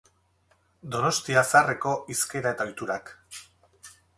[0.95, 3.17] Donostia zaharreko hizkera eta ohiturak.